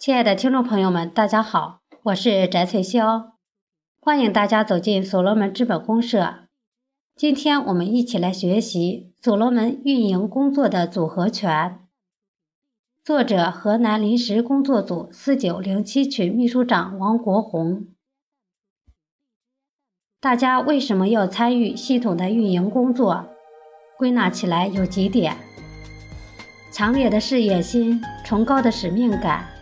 [0.00, 3.32] 亲爱的听众朋友们，大家好，我是翟翠霄，
[4.00, 6.48] 欢迎大家走进所罗门资本公社。
[7.14, 11.80] 今天我们一起来学习所罗门运营工作的组合拳。
[13.04, 17.88] 作者：河南临时工作组四九零七群秘书长王国红。
[20.18, 23.26] 大家为什么要参与系统的运营工作？
[23.98, 25.36] 归纳起来有几点：
[26.72, 29.59] 强烈的事业心，崇高的使命感。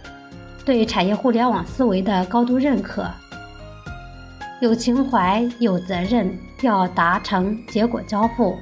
[0.68, 3.10] 对产业互联网思维的高度认可，
[4.60, 8.54] 有情怀、有责任，要达成结果交付。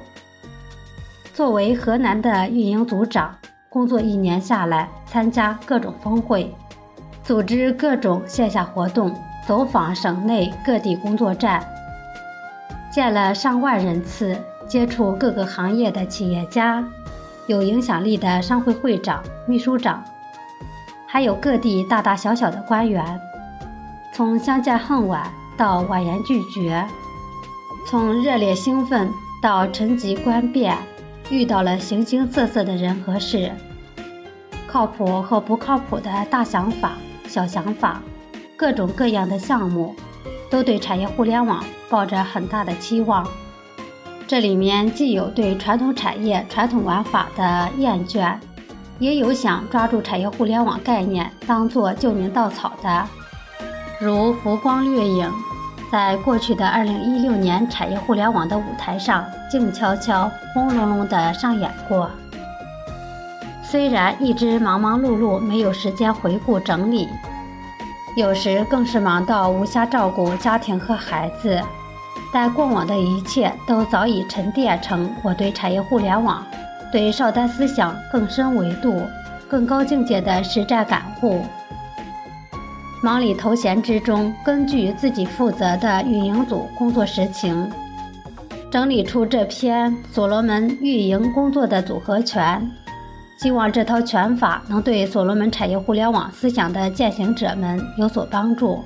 [1.33, 3.35] 作为河南的运营组长，
[3.67, 6.49] 工作一年下来，参加各种峰会，
[7.25, 9.13] 组织各种线下活动，
[9.45, 11.61] 走访省内各地工作站，
[12.89, 14.33] 见了上万人次，
[14.65, 16.81] 接触各个行业的企业家，
[17.47, 20.01] 有影响力的商会会长、秘书长。
[21.17, 23.19] 还有各地大大小小的官员，
[24.13, 26.87] 从相见恨晚到婉言拒绝，
[27.87, 29.09] 从热烈兴奋
[29.41, 30.77] 到沉寂观变，
[31.31, 33.51] 遇到了形形色色的人和事，
[34.67, 36.91] 靠谱和不靠谱的大想法、
[37.27, 37.99] 小想法，
[38.55, 39.95] 各种各样的项目，
[40.51, 43.27] 都对产业互联网抱着很大的期望。
[44.27, 48.37] 这里面既有对传统产业、传统玩法的厌倦。
[48.99, 53.07] 也有想抓住产业互联网概念当做救命稻草的，
[53.99, 55.31] 如浮光掠影，
[55.91, 62.09] 在过去的2016年产业互联网的舞台上静悄悄、轰隆隆地上演过。
[63.63, 67.07] 虽然一直忙忙碌碌，没有时间回顾整理，
[68.15, 71.61] 有时更是忙到无暇照顾家庭和孩子，
[72.33, 76.43] 但过往的一切都早已沉淀成我对产业互联网。
[76.91, 79.01] 对少丹思想更深维度、
[79.49, 81.41] 更高境界的实战感悟，
[83.03, 87.69] 忙里偷闲之中，根据自己负责的运营组工作实情，
[88.71, 92.65] 整理出这篇所罗门运营工作的组合拳。
[93.37, 98.83] 希望这套拳法能对所罗门产业互联网思想的践行者们有所帮助，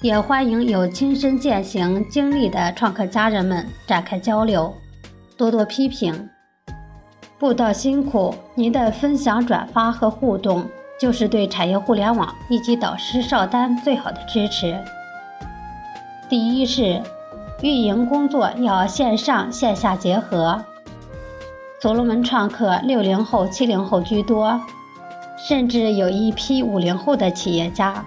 [0.00, 4.74] 也欢迎有亲身践行经历的创客家人们展开交流，
[5.36, 6.28] 多多批评。
[7.44, 10.66] 布道辛苦，您的分享、转发和互动，
[10.98, 14.74] 就是对产业互联网以及导师邵丹最好的支持。
[16.26, 17.02] 第一是，
[17.60, 20.58] 运营工作要线上线下结合。
[21.82, 24.58] 所罗门创客六零后、七零后居多，
[25.46, 28.02] 甚至有一批五零后的企业家，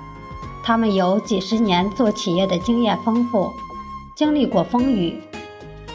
[0.63, 3.51] 他们有几十年做企业的经验丰富，
[4.15, 5.21] 经历过风雨，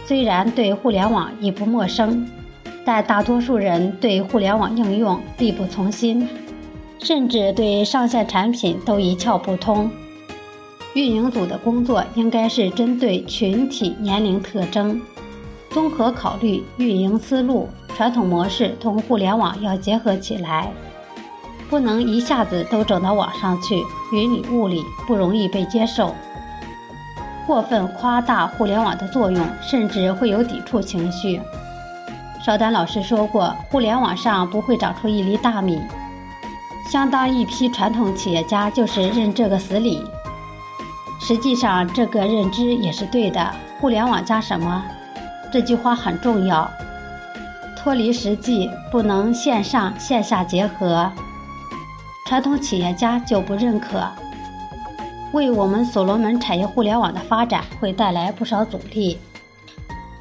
[0.06, 2.24] 虽然对互联网已不陌生。
[2.84, 6.28] 但大多数人对互联网应用力不从心，
[6.98, 9.90] 甚至对上线产品都一窍不通。
[10.94, 15.00] 运营组的工作应该是针对群体年龄特征，
[15.70, 20.70] 综合考虑运营思路、传统模式同互联网要结合起来，
[21.70, 23.82] 不能一下子都整到网上去，
[24.12, 26.14] 云里雾里，不容易被接受。
[27.46, 31.40] 过分夸大互联网的作用，甚至会有抵触情绪。
[32.44, 35.80] 邵丹老师说过：“互联网上不会长出一粒大米。”
[36.90, 40.04] 相当一批传统企业家就是认这个死理。
[41.20, 43.54] 实际上，这个认知也是对的。
[43.80, 44.82] 互联网加什么？
[45.52, 46.68] 这句话很重要。
[47.76, 51.10] 脱离实际，不能线上线下结合。
[52.26, 54.04] 传统企业家就不认可，
[55.32, 59.18] 为我们所罗门产业互联网的发展会带来不少阻力。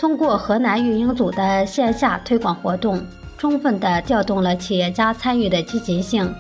[0.02, 3.06] 通过河南运营组的线下推广活动，
[3.38, 6.34] 充分地调动了企业家参与的积极性，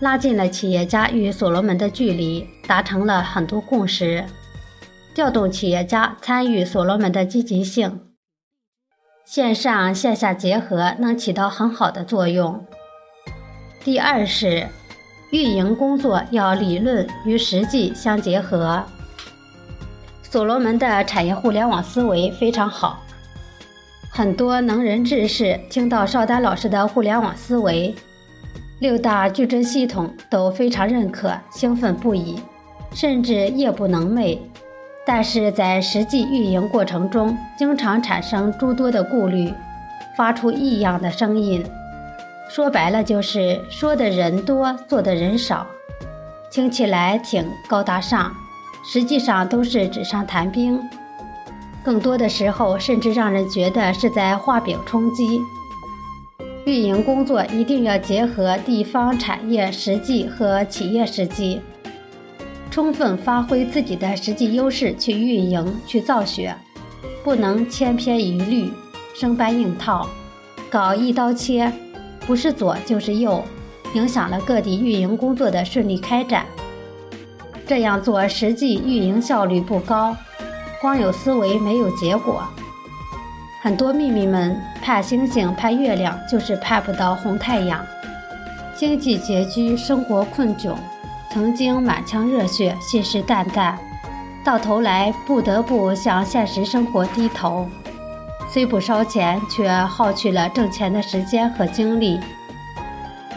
[0.00, 4.22] 拉近了企业家与所罗门的距离，达成了很多共识。
[5.14, 7.98] 调动企业家参与所罗门的积极性，
[9.24, 12.62] 线上线下结合能起到很好的作用。
[13.82, 14.68] 第二是，
[15.30, 18.84] 运营工作要理论与实际相结合。
[20.30, 23.02] 所罗门的产业互联网思维非常好，
[24.08, 27.92] 很多能人志士听到邵丹老师的互联网思维，
[28.78, 32.40] 六大矩阵系统都非常认可，兴奋不已，
[32.94, 34.38] 甚至夜不能寐。
[35.04, 39.52] 但是在实际运营过程中，经常产生诸多的顾虑，
[40.16, 41.66] 发出异样的声音。
[42.48, 45.66] 说白了就是说的人多，做的人少，
[46.52, 48.32] 听起来挺高大上。
[48.82, 50.80] 实际上都是纸上谈兵，
[51.84, 55.40] 更多的时候甚至让人觉得是在画饼充饥。
[56.66, 61.60] 运营工作一定要结合地方产业实际和企业实际，
[62.70, 66.54] 充分发挥自己的实际优势去运营、去造血，
[67.24, 68.70] 不能千篇一律、
[69.14, 70.06] 生搬硬套，
[70.70, 71.72] 搞一刀切，
[72.26, 73.42] 不是左就是右，
[73.94, 76.44] 影响了各地运营工作的顺利开展。
[77.70, 80.16] 这样做实际运营效率不高，
[80.80, 82.42] 光有思维没有结果。
[83.62, 87.86] 很多秘密们盼星星盼月亮，就是盼不到红太阳。
[88.74, 90.74] 经济拮据，生活困窘，
[91.30, 93.76] 曾经满腔热血，信誓旦旦，
[94.42, 97.68] 到头来不得不向现实生活低头。
[98.48, 102.18] 虽不烧钱，却耗去了挣钱的时间和精力，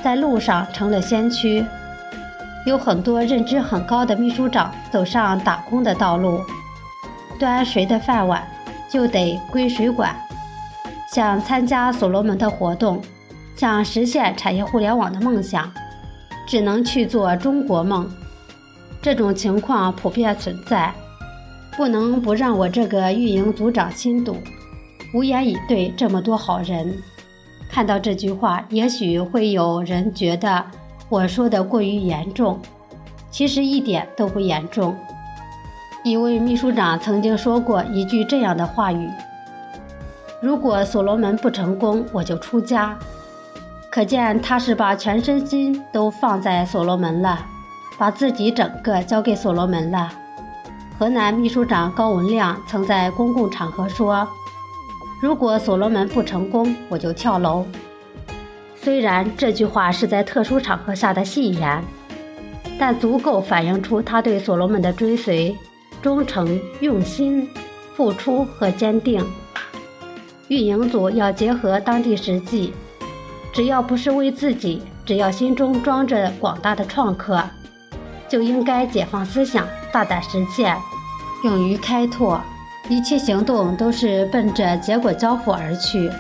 [0.04, 1.64] 在路上成了先驱。
[2.66, 6.42] 有很多认知很高的秘书长走上打工的道路，
[7.38, 8.44] 端谁的饭碗？
[8.90, 10.16] 就得归谁管。
[11.12, 13.02] 想参加所罗门的活动，
[13.56, 15.72] 想实现产业互联网的梦想，
[16.46, 18.10] 只能去做中国梦。
[19.02, 20.94] 这种情况普遍存在，
[21.76, 24.38] 不能不让我这个运营组长心堵，
[25.14, 25.94] 无言以对。
[25.98, 26.96] 这么多好人，
[27.70, 30.64] 看到这句话，也许会有人觉得
[31.14, 32.60] 我说的过于严重，
[33.30, 34.98] 其实一点都不严重。
[36.04, 39.08] 一位秘书长曾经说过一句这样的话语
[40.42, 42.98] ：“如果所罗门不成功，我就出家。”
[43.94, 47.46] 可见他是把全身心都放在所罗门了，
[47.96, 50.12] 把自己整个交给所罗门了。
[50.98, 54.28] 河南秘书长高文亮曾在公共场合说
[55.22, 57.68] ：“如果所罗门不成功，我就跳楼。”
[58.84, 61.82] 虽然这句话是在特殊场合下的戏言，
[62.78, 65.56] 但足够反映出他对所罗门的追随。
[66.02, 67.48] 忠诚、用心、
[67.96, 69.26] 付出和坚定。
[70.50, 72.74] 运营组要结合当地实际，
[73.54, 77.42] 只要不是为自己，只要心中装着广大的创客，
[78.28, 80.78] 就应该解放思想，大胆实践，
[81.46, 82.42] 勇于开拓。
[82.90, 86.12] 一切行动都是奔着结果交付而去。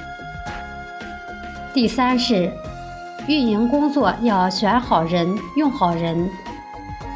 [1.74, 2.52] 第三是，
[3.25, 6.30] 运营工作要选好人，用好人。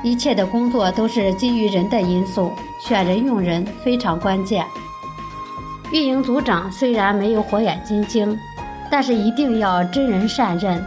[0.04, 4.65] 一切的工作都是基于人的因素，选人用人非常关键。
[5.92, 8.36] 运营组长虽然没有火眼金睛，
[8.89, 10.83] 但是一定要知人善任，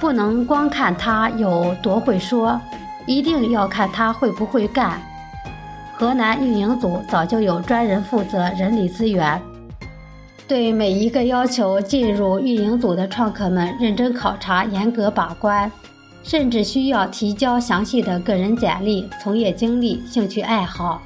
[0.00, 2.58] 不能光看他有多会说，
[3.04, 4.98] 一定要看他会不会干。
[5.92, 9.40] 河南运营组早就有专人负责人力资源，
[10.46, 15.70] 对每一个要求进入运营组的创客们认真考察，严格把关。
[16.24, 21.02] 甚至需要提交详细的个人简历、从业经历、兴趣爱好。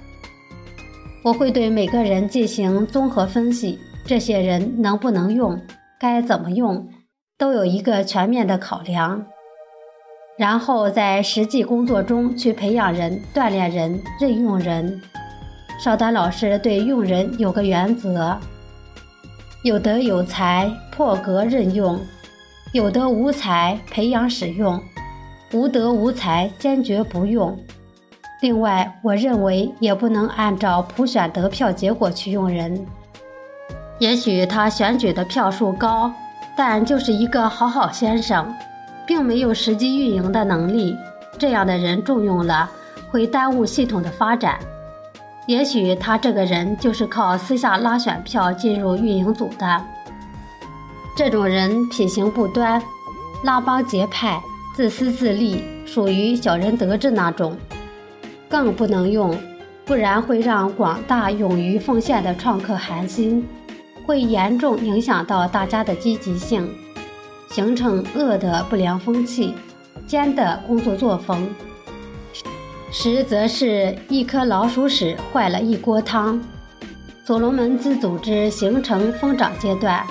[1.23, 5.59] 我会对每个人进行综合分析，这些人能不能用，
[5.99, 6.87] 该怎么用，
[7.39, 9.25] 都有一个全面的考量。
[10.37, 15.01] 然后在实际工作中去培养人、锻炼人、任用人。
[15.83, 18.39] 邵丹老师对用人有个原则：
[19.67, 21.99] 有德有才，破格任用；
[22.71, 24.81] 有德无才，培养使用。
[25.53, 27.59] 无德无才，坚决不用。
[28.43, 32.87] 另外，我认为也不能按照普选得票结果去用人。
[33.99, 36.13] 也许他选举的票数高，
[36.57, 38.55] 但就是一个好好先生，
[39.05, 40.97] 并没有实际运营的能力。
[41.39, 42.71] 这样的人重用了，
[43.11, 44.61] 会耽误系统的发展。
[45.47, 49.83] 也许他这个人就是靠私下拉选票进入运营组的。
[51.17, 52.83] 这种人品行不端，
[53.43, 54.41] 拉帮结派。
[54.75, 57.57] 自私自利，属于小人得志那种，
[58.47, 59.35] 更不能用，
[59.87, 63.43] 不然会让广大勇于奉献的创客寒心，
[64.05, 66.69] 会严重影响到大家的积极性，
[67.49, 69.55] 形成恶的不良风气，
[70.07, 71.49] 奸的工作作风，
[72.99, 76.41] 实则是一颗老鼠屎坏了一锅汤。
[77.27, 80.03] 所罗门自组织形成疯长阶段。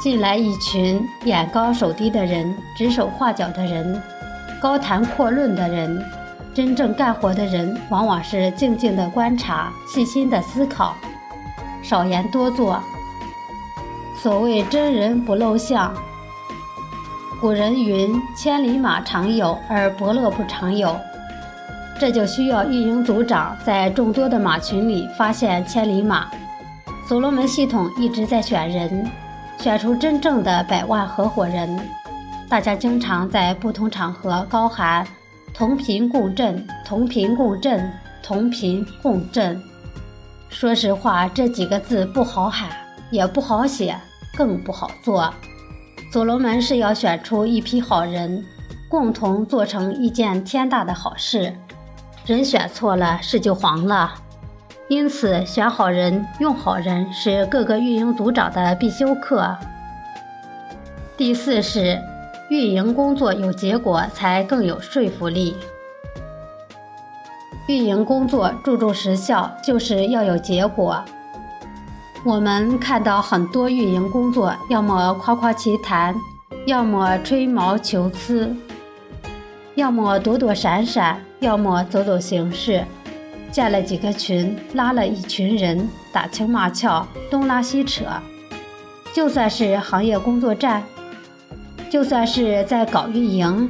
[0.00, 4.00] 进来一群眼高手低的人，指手画脚的人，
[4.62, 6.00] 高谈阔论的人，
[6.54, 10.94] 真正干活的人往往是静静的观察，细心的思考，
[11.82, 12.80] 少言多做。
[14.16, 15.92] 所谓真人不露相。
[17.40, 20.96] 古人云：“千里马常有，而伯乐不常有。”
[22.00, 26.30] 这就需要运营组长在众多的马群里发现千里马。
[27.06, 29.06] 所罗门系统一直在选人。
[29.58, 31.78] 选出真正的百万合伙人，
[32.48, 35.06] 大家经常在不同场合高喊
[35.52, 37.92] “同频共振，同频共振，
[38.22, 39.62] 同频共振”。
[40.48, 42.70] 说实话，这几个字不好喊，
[43.10, 43.94] 也不好写，
[44.34, 45.30] 更不好做。
[46.10, 48.42] 所罗门是要选出一批好人，
[48.88, 51.54] 共同做成一件天大的好事。
[52.26, 54.12] 人选错了，事就黄了。
[54.88, 59.56] 因此，选好人、用好人是各个运营组长的必修课。
[61.16, 61.98] 第四是，
[62.50, 65.56] 运营工作有结果才更有说服力。
[67.68, 71.04] 运营工作注重实效，就是要有结果。
[72.24, 76.14] 我们看到很多运营工作，要么夸夸其谈，
[76.66, 78.54] 要么吹毛求疵，
[79.76, 82.84] 要么躲躲闪闪，要么走走形式。
[83.50, 88.04] 建了几个群，拉了一群人，打情骂俏，东拉西扯。
[89.12, 90.84] 就算是行业工作站，
[91.90, 93.68] 就算是在搞运营，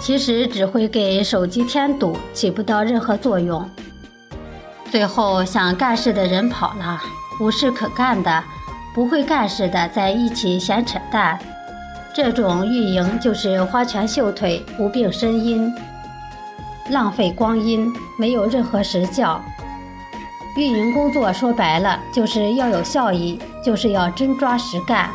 [0.00, 3.64] 其实只会给手机添堵，起不到任何作用。
[4.90, 7.00] 最后想干事的人跑了，
[7.38, 8.42] 无事可干的，
[8.92, 11.38] 不会干事的在一起闲扯淡。
[12.12, 15.72] 这种运营就是花拳绣腿，无病呻吟。
[16.90, 19.42] 浪费光阴，没有任何实效。
[20.56, 25.10] 运营工作说白了就是要有效益，就是要真抓实干。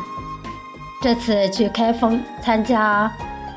[1.02, 3.12] 这次去开封参加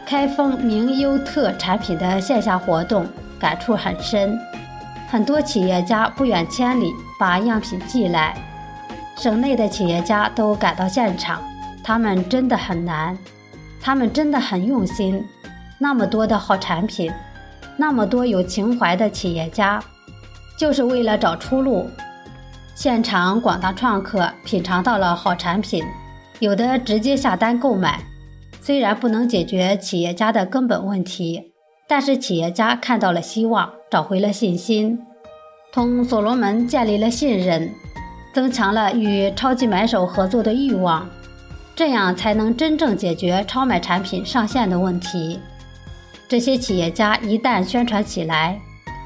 [0.05, 3.07] 开封名优特产品的线下活动，
[3.39, 4.37] 感触很深。
[5.07, 8.35] 很多企业家不远千里把样品寄来，
[9.15, 11.41] 省内的企业家都赶到现场，
[11.81, 13.17] 他们真的很难，
[13.79, 15.25] 他们真的很用心。
[15.79, 17.09] 那么多的好产品。
[17.77, 19.79] 那么多有情怀的企业家，
[20.57, 21.89] 就是为了找出路。
[22.75, 25.83] 现场广大创客品尝到了好产品，
[26.39, 28.03] 有的直接下单购买。
[28.61, 31.53] 虽然不能解决企业家的根本问题，
[31.87, 34.99] 但是企业家看到了希望，找回了信心，
[35.71, 37.71] 同所罗门建立了信任，
[38.33, 41.07] 增强了与超级买手合作的欲望。
[41.75, 45.39] 这样才能真正解决超买产品上线的问题。
[46.27, 48.59] 这些企业家一旦宣传起来，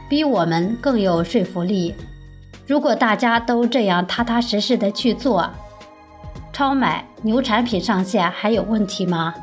[0.09, 1.93] 比我们更有说服力。
[2.65, 5.49] 如果大家都这样踏踏实实的去做，
[6.51, 9.35] 超买牛产品上线还有问题吗？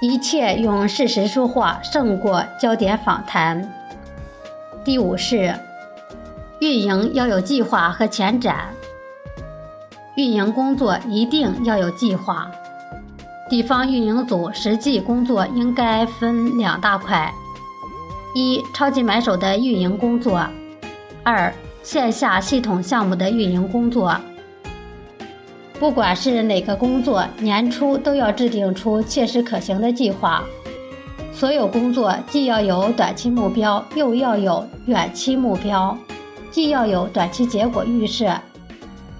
[0.00, 3.70] 一切用事实说话胜过焦点访谈。
[4.84, 5.54] 第五是，
[6.60, 8.54] 运营要有计划和前瞻。
[10.16, 12.50] 运营工作一定要有计划。
[13.52, 17.30] 地方运营组实际工作应该分两大块：
[18.34, 20.38] 一、超级买手的运营工作；
[21.22, 24.16] 二、线下系统项目的运营工作。
[25.78, 30.42] 不管是哪个工作，年初都要制定出切实可行的计划。
[31.30, 35.94] 所有工作既要有短期目标，又要有远期目标；
[36.50, 38.32] 既要有短期结果预设，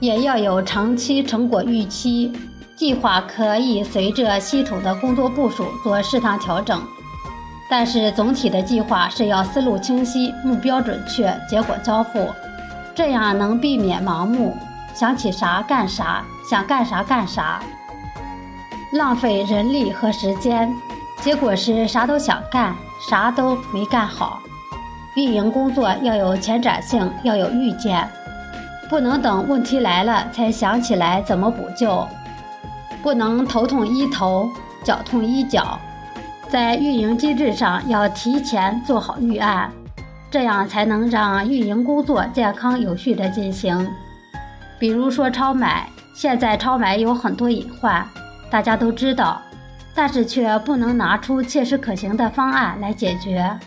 [0.01, 2.33] 也要有长期成果预期。
[2.77, 6.83] 计划可以随着系统的工作部署做适当调整，
[7.71, 12.29] 但是总体的计划是要思路清晰、目标准确、结果交付，
[12.95, 14.57] 这样能避免盲目，
[14.95, 17.61] 想起啥干啥，想干啥干啥，
[18.93, 20.75] 浪费人力和时间，
[21.21, 22.75] 结果是啥都想干，
[23.09, 24.41] 啥都没干好。
[25.15, 28.09] 运营工作要有前瞻性，要有预见，
[28.89, 32.09] 不能等问题来了才想起来怎么补救。
[33.03, 34.49] 不能头痛医头，
[34.85, 35.79] 脚痛医脚，
[36.49, 39.71] 在运营机制上要提前做好预案，
[40.31, 43.89] 这样才能让运营工作健康有序的进行。
[44.79, 48.07] 比如说超买，现在超买有很多隐患，
[48.51, 49.43] 大家都知道，
[49.95, 53.59] 但是却不能拿出切实可行的方案来解决。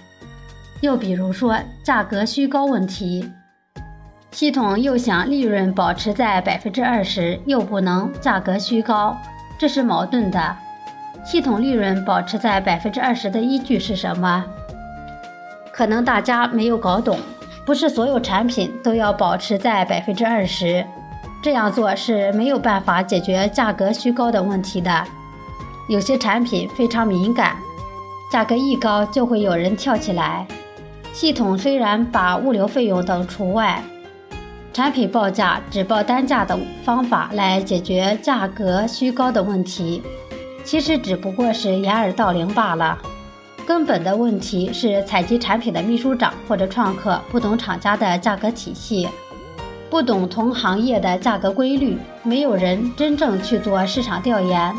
[0.82, 3.30] 又比如说价格虚高问题，
[4.36, 9.18] 系统又想利润保持在百分之二十，又不能价格虚高。
[9.58, 10.58] 这是矛盾的。
[11.24, 14.44] 系统利润保持在百分之二十的依据是什么？
[15.72, 17.18] 可能大家没有搞懂，
[17.66, 20.86] 不是所有产品都要保持在百分之二十。
[21.42, 25.06] 这样做是没有办法解决价格虚高的问题的。
[25.88, 27.56] 有些产品非常敏感，
[28.30, 30.46] 价格一高就会有人跳起来。
[31.14, 33.82] 系统虽然把物流费用等除外。
[34.76, 40.04] 产品报价只报单价的方法来解决价格虚高的问题，
[40.66, 42.98] 其实只不过是掩耳盗铃罢了。
[43.66, 49.08] 根本的问题是采集产品的秘书长或者创客不懂厂家的价格体系，
[49.90, 54.76] 不懂同行业的价格规律，没有人真正去做市场调研，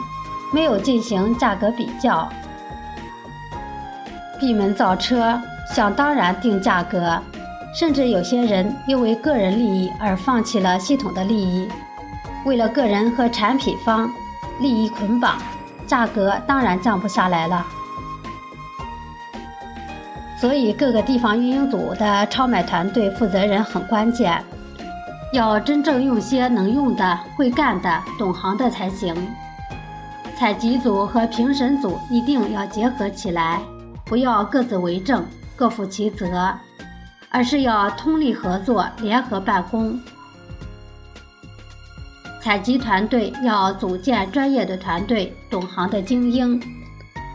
[0.53, 2.29] 没有进行价格比较，
[4.39, 5.41] 闭门造车，
[5.75, 7.19] 想当然定价格。
[7.79, 11.69] 甚至有些人又为个人利益而放弃了系统的利益，
[12.47, 14.11] 为了个人和产品方
[14.61, 15.37] 利益捆绑，
[15.87, 17.67] 价格当然降不下来了。
[20.41, 24.43] 所以，各个地方运营组的超买团队负责人很关键，
[25.35, 29.15] 要真正用些能用的、会干的、懂行的才行。
[30.35, 33.61] 采集组和评审组一定要结合起来，
[34.07, 36.55] 不要各自为政、各负其责，
[37.37, 40.01] 而是要通力合作、联合办公。
[42.41, 46.59] 采集团队要组建专业的团队，懂行的精英，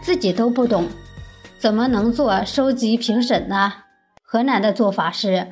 [0.01, 0.87] 自己都不懂。
[1.59, 3.71] 怎么能做收集评审呢？
[4.23, 5.47] 河南的做法是，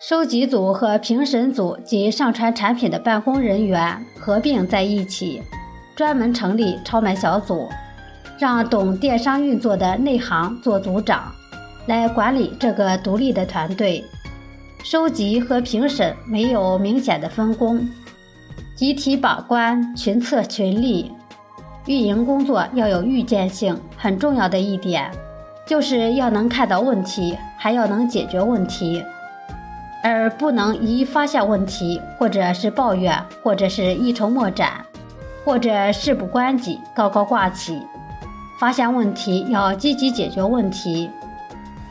[0.00, 5.42] 收集组和评审组及上传产品的办公人员合并在一起，
[5.94, 7.68] 专门成立超买小组，
[8.38, 11.30] 让懂电商运作的内行做组长，
[11.86, 14.04] 来管理这个独立的团队。
[14.84, 17.88] 收集和评审没有明显的分工，
[18.74, 21.12] 集体把关，群策群力。
[21.86, 25.10] 运营工作要有预见性，很重要的一点，
[25.66, 29.02] 就是要能看到问题，还要能解决问题，
[30.02, 34.84] 而不能一发现问题，或者是抱怨，或者是一筹莫展，
[35.44, 37.80] 或者事不关己，高高挂起。
[38.60, 41.10] 发现问题要积极解决问题，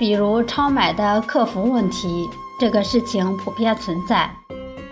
[0.01, 2.27] 比如超买的客服问题，
[2.59, 4.27] 这个事情普遍存在，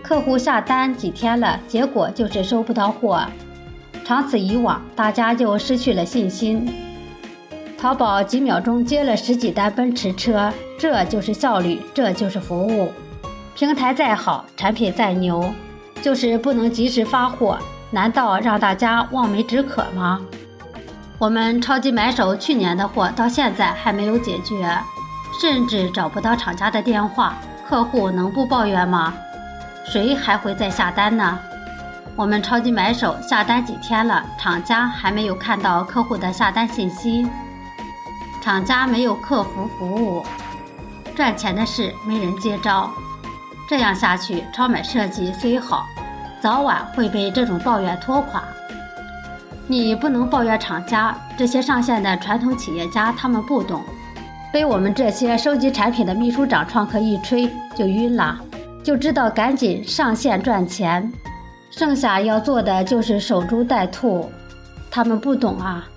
[0.04, 3.26] 客户下单几天了，结果就是收不到货。
[4.06, 6.72] 长此以往，大家就失去了信心。
[7.76, 12.92] 淘宝几秒钟接了十几单奔驰车，这就是效率，这就是服务。
[13.56, 15.44] 平台再好，产品再牛，
[16.04, 17.58] 就是不能及时发货，
[17.90, 20.22] 难道让大家望梅止渴吗？
[21.18, 24.72] 我们超级买手去年的货到现在还没有解决，
[25.42, 27.36] 甚至找不到厂家的电话，
[27.68, 29.14] 客户能不抱怨吗？
[29.86, 31.40] 谁还会再下单呢？
[32.16, 37.28] 我们超级买手下单几天了，厂家还没有看到客户的下单信息，
[38.42, 40.26] 厂家没有客服服务，
[41.16, 42.90] 赚钱的事没人接招，
[43.70, 45.86] 这样下去，超买设计虽好，
[46.42, 48.44] 早晚会被这种抱怨拖垮。
[49.68, 53.84] 你不能抱怨厂家，这些上线的传统企业家他们不懂，
[54.52, 58.40] 被我们这些收集产品的秘书长创客一吹就晕了，
[58.84, 61.12] 就知道赶紧上线赚钱。
[61.70, 64.28] 剩下要做的就是守株待兔，
[64.90, 65.88] 他们不懂啊。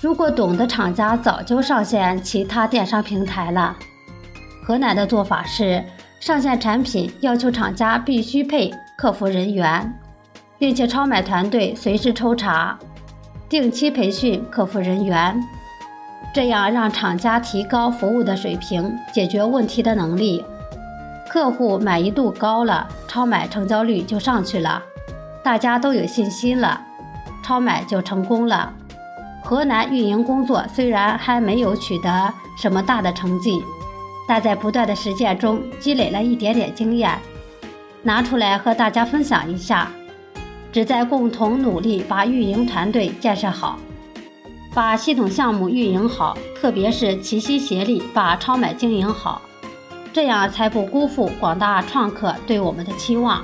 [0.00, 3.74] 如果懂的厂家早就上线其他电商平台了。
[4.62, 5.82] 河南的做法是，
[6.20, 9.90] 上线产品要求厂家必须配客服人员，
[10.58, 12.78] 并且超买团队随时抽查，
[13.48, 15.42] 定期培训客服人员，
[16.32, 20.44] 这样让厂家提高服务的水平，解决问题的能力。
[21.28, 24.82] 客户满意度高了，超买成交率就上去了。
[25.42, 26.80] 大家都有信心了，
[27.42, 28.72] 超买就成功了。
[29.42, 33.60] 河南运营工作虽然还没有取得什么大的成绩，
[34.28, 37.18] 但在不断的实践中积累了一点点经验，
[38.02, 39.88] 拿出来和大家分享一下。
[40.70, 43.76] 旨在共同努力把运营团队建设好，
[44.72, 49.42] 把系统项目运营好，特别是齐心协力把超买经营好，
[50.12, 53.42] 这样才不辜负广大创客对我们的期望。